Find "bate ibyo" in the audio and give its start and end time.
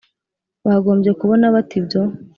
1.55-2.01